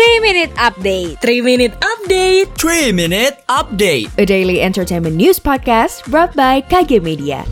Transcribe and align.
3 0.00 0.24
Minute 0.24 0.56
Update 0.56 1.20
3 1.20 1.44
Minute 1.44 1.76
Update 1.84 2.48
3 2.56 2.88
Minute 2.88 3.36
Update 3.52 4.08
A 4.16 4.24
daily 4.24 4.64
entertainment 4.64 5.12
news 5.12 5.36
podcast 5.36 6.08
brought 6.08 6.32
by 6.32 6.64
KG 6.72 7.04
Media 7.04 7.44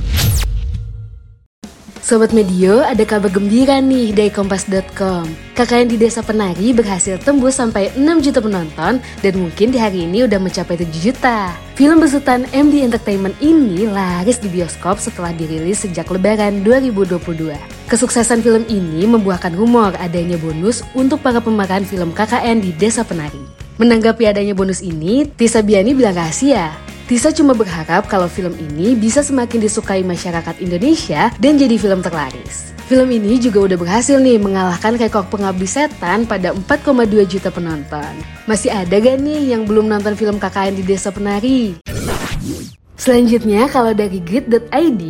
Sobat 2.00 2.32
Medio, 2.32 2.80
ada 2.80 3.04
kabar 3.04 3.28
gembira 3.28 3.84
nih 3.84 4.16
dari 4.16 4.32
Kompas.com. 4.32 5.28
KKN 5.52 5.92
di 5.92 6.00
Desa 6.00 6.24
Penari 6.24 6.72
berhasil 6.72 7.20
tembus 7.20 7.60
sampai 7.60 7.92
6 7.92 8.24
juta 8.24 8.40
penonton 8.40 8.96
dan 8.96 9.34
mungkin 9.36 9.68
di 9.68 9.76
hari 9.76 10.08
ini 10.08 10.24
udah 10.24 10.40
mencapai 10.40 10.80
7 10.80 10.88
juta. 11.04 11.52
Film 11.76 12.00
besutan 12.00 12.48
MD 12.56 12.80
Entertainment 12.80 13.36
ini 13.44 13.84
laris 13.84 14.40
di 14.40 14.48
bioskop 14.48 14.96
setelah 14.96 15.36
dirilis 15.36 15.84
sejak 15.84 16.08
lebaran 16.08 16.64
2022. 16.64 17.77
Kesuksesan 17.88 18.44
film 18.44 18.68
ini 18.68 19.08
membuahkan 19.08 19.56
rumor 19.56 19.96
adanya 19.96 20.36
bonus 20.36 20.84
untuk 20.92 21.24
para 21.24 21.40
pemeran 21.40 21.88
film 21.88 22.12
KKN 22.12 22.60
di 22.60 22.76
Desa 22.76 23.00
Penari. 23.00 23.40
Menanggapi 23.80 24.28
adanya 24.28 24.52
bonus 24.52 24.84
ini, 24.84 25.24
Tisa 25.24 25.64
Biani 25.64 25.96
bilang 25.96 26.12
rahasia. 26.12 26.76
Tisa 27.08 27.32
cuma 27.32 27.56
berharap 27.56 28.04
kalau 28.04 28.28
film 28.28 28.52
ini 28.60 28.92
bisa 28.92 29.24
semakin 29.24 29.64
disukai 29.64 30.04
masyarakat 30.04 30.60
Indonesia 30.60 31.32
dan 31.40 31.56
jadi 31.56 31.80
film 31.80 32.04
terlaris. 32.04 32.76
Film 32.92 33.08
ini 33.08 33.40
juga 33.40 33.72
udah 33.72 33.80
berhasil 33.80 34.20
nih 34.20 34.36
mengalahkan 34.36 35.00
rekor 35.00 35.24
pengabdi 35.32 35.64
setan 35.64 36.28
pada 36.28 36.52
4,2 36.52 37.24
juta 37.24 37.48
penonton. 37.48 38.12
Masih 38.44 38.68
ada 38.68 39.00
gak 39.00 39.16
nih 39.16 39.56
yang 39.56 39.64
belum 39.64 39.88
nonton 39.88 40.12
film 40.12 40.36
KKN 40.36 40.76
di 40.76 40.84
Desa 40.84 41.08
Penari? 41.08 41.80
Selanjutnya, 42.98 43.70
kalau 43.70 43.94
dari 43.94 44.18
grid.id, 44.18 45.02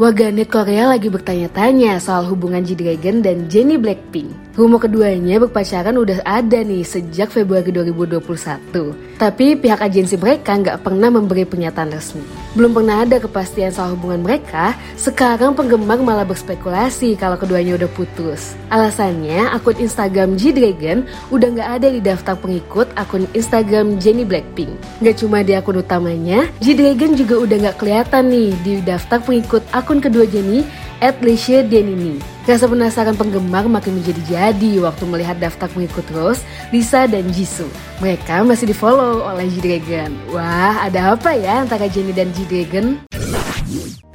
warganet 0.00 0.48
Korea 0.48 0.88
lagi 0.88 1.12
bertanya-tanya 1.12 2.00
soal 2.00 2.24
hubungan 2.24 2.64
G-Dragon 2.64 3.20
dan 3.20 3.52
Jennie 3.52 3.76
Blackpink. 3.76 4.53
Rumor 4.54 4.86
keduanya 4.86 5.42
berpacaran 5.42 5.98
udah 5.98 6.22
ada 6.22 6.62
nih 6.62 6.86
sejak 6.86 7.26
Februari 7.34 7.74
2021. 7.74 8.62
Tapi 9.18 9.58
pihak 9.58 9.82
agensi 9.82 10.14
mereka 10.14 10.54
nggak 10.54 10.78
pernah 10.78 11.10
memberi 11.10 11.42
pernyataan 11.42 11.90
resmi. 11.90 12.22
Belum 12.54 12.70
pernah 12.70 13.02
ada 13.02 13.18
kepastian 13.18 13.74
soal 13.74 13.98
hubungan 13.98 14.22
mereka, 14.22 14.78
sekarang 14.94 15.58
penggemar 15.58 15.98
malah 15.98 16.22
berspekulasi 16.22 17.18
kalau 17.18 17.34
keduanya 17.34 17.74
udah 17.74 17.90
putus. 17.98 18.54
Alasannya, 18.70 19.50
akun 19.50 19.74
Instagram 19.74 20.38
G-Dragon 20.38 21.02
udah 21.34 21.48
nggak 21.50 21.70
ada 21.82 21.88
di 21.90 21.98
daftar 21.98 22.38
pengikut 22.38 22.86
akun 22.94 23.26
Instagram 23.34 23.98
Jennie 23.98 24.22
Blackpink. 24.22 24.70
Nggak 25.02 25.18
cuma 25.18 25.42
di 25.42 25.58
akun 25.58 25.82
utamanya, 25.82 26.46
G-Dragon 26.62 27.18
juga 27.18 27.42
udah 27.42 27.56
nggak 27.58 27.78
kelihatan 27.82 28.30
nih 28.30 28.54
di 28.62 28.72
daftar 28.86 29.18
pengikut 29.18 29.66
akun 29.74 29.98
kedua 29.98 30.30
Jennie 30.30 30.62
at 31.04 31.20
Leisha 31.20 31.60
Denini. 31.60 32.16
Rasa 32.48 32.64
penasaran 32.64 33.12
penggemar 33.12 33.68
makin 33.68 34.00
menjadi-jadi 34.00 34.80
waktu 34.80 35.04
melihat 35.04 35.36
daftar 35.36 35.68
pengikut 35.68 36.08
Rose, 36.16 36.40
Lisa, 36.72 37.04
dan 37.04 37.28
Jisoo. 37.28 37.68
Mereka 38.00 38.40
masih 38.48 38.72
di 38.72 38.76
follow 38.76 39.20
oleh 39.20 39.44
G-Dragon. 39.52 40.08
Wah, 40.32 40.88
ada 40.88 41.12
apa 41.12 41.36
ya 41.36 41.60
antara 41.60 41.84
Jennie 41.92 42.16
dan 42.16 42.32
G-Dragon? 42.32 43.04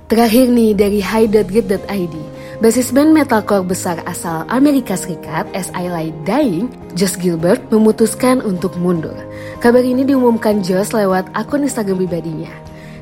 Terakhir 0.09 0.49
nih 0.49 0.73
dari 0.73 0.97
high.git.id. 1.05 2.15
Basis 2.59 2.91
band 2.91 3.15
metalcore 3.15 3.63
besar 3.63 4.03
asal 4.03 4.43
Amerika 4.51 4.97
Serikat, 4.97 5.47
S.I. 5.55 5.87
Light 5.87 6.17
Dying, 6.27 6.67
Josh 6.91 7.15
Gilbert 7.15 7.63
memutuskan 7.71 8.43
untuk 8.43 8.75
mundur. 8.75 9.15
Kabar 9.63 9.79
ini 9.79 10.03
diumumkan 10.03 10.59
Josh 10.59 10.91
lewat 10.91 11.29
akun 11.37 11.63
Instagram 11.63 12.03
pribadinya. 12.03 12.51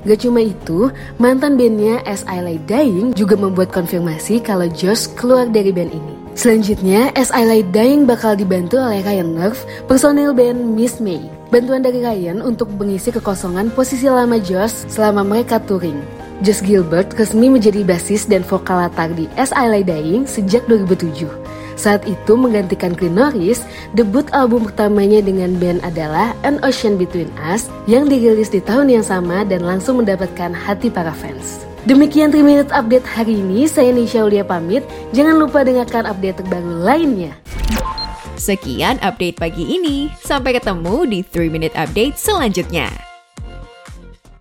Gak 0.08 0.24
cuma 0.24 0.40
itu, 0.40 0.88
mantan 1.20 1.60
bandnya 1.60 2.00
As 2.08 2.24
I 2.32 2.40
Lay 2.40 2.64
Dying 2.64 3.12
juga 3.12 3.36
membuat 3.36 3.76
konfirmasi 3.76 4.40
kalau 4.40 4.72
Josh 4.72 5.12
keluar 5.20 5.52
dari 5.52 5.76
band 5.76 5.92
ini. 5.92 6.14
Selanjutnya, 6.32 7.12
As 7.12 7.28
I 7.36 7.44
Lay 7.44 7.64
Dying 7.68 8.08
bakal 8.08 8.40
dibantu 8.40 8.80
oleh 8.80 9.04
Ryan 9.04 9.36
Nerve, 9.36 9.60
personil 9.92 10.32
band 10.32 10.64
Miss 10.80 11.04
May. 11.04 11.20
Bantuan 11.52 11.84
dari 11.84 12.00
Ryan 12.00 12.40
untuk 12.40 12.72
mengisi 12.80 13.12
kekosongan 13.12 13.68
posisi 13.76 14.08
lama 14.08 14.40
Josh 14.40 14.88
selama 14.88 15.28
mereka 15.28 15.60
touring. 15.60 16.00
Josh 16.40 16.64
Gilbert 16.64 17.12
resmi 17.20 17.52
menjadi 17.52 17.84
basis 17.84 18.32
dan 18.32 18.48
vokal 18.48 18.88
latar 18.88 19.12
di 19.12 19.28
As 19.36 19.52
I 19.52 19.68
Lay 19.68 19.84
Dying 19.84 20.24
sejak 20.24 20.64
2007. 20.72 21.28
Saat 21.78 22.10
itu 22.10 22.34
menggantikan 22.34 22.98
Glenn 22.98 23.16
Norris, 23.16 23.62
debut 23.94 24.26
album 24.34 24.66
pertamanya 24.66 25.22
dengan 25.22 25.54
band 25.62 25.86
adalah 25.86 26.34
An 26.42 26.58
Ocean 26.66 26.98
Between 26.98 27.30
Us 27.38 27.70
yang 27.86 28.10
dirilis 28.10 28.50
di 28.50 28.60
tahun 28.60 28.90
yang 28.90 29.06
sama 29.06 29.46
dan 29.46 29.62
langsung 29.62 30.02
mendapatkan 30.02 30.52
hati 30.52 30.90
para 30.90 31.14
fans. 31.14 31.64
Demikian 31.88 32.34
3 32.34 32.44
Minute 32.44 32.74
Update 32.74 33.08
hari 33.08 33.40
ini, 33.40 33.64
saya 33.70 33.96
Nisha 33.96 34.26
Ulia 34.26 34.44
pamit. 34.44 34.84
Jangan 35.16 35.40
lupa 35.40 35.64
dengarkan 35.64 36.04
update 36.04 36.44
terbaru 36.44 36.84
lainnya. 36.84 37.32
Sekian 38.36 39.00
update 39.00 39.40
pagi 39.40 39.64
ini, 39.64 40.12
sampai 40.20 40.60
ketemu 40.60 41.08
di 41.08 41.20
3 41.24 41.48
Minute 41.48 41.78
Update 41.80 42.20
selanjutnya. 42.20 43.07